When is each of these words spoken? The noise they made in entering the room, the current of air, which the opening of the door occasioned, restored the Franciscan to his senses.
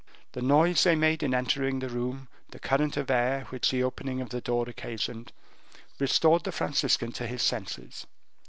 The 0.31 0.41
noise 0.41 0.81
they 0.83 0.95
made 0.95 1.21
in 1.21 1.35
entering 1.35 1.77
the 1.77 1.87
room, 1.87 2.27
the 2.49 2.57
current 2.57 2.97
of 2.97 3.11
air, 3.11 3.41
which 3.51 3.69
the 3.69 3.83
opening 3.83 4.19
of 4.19 4.29
the 4.31 4.41
door 4.41 4.67
occasioned, 4.67 5.31
restored 5.99 6.43
the 6.43 6.51
Franciscan 6.51 7.11
to 7.11 7.27
his 7.27 7.43
senses. 7.43 8.07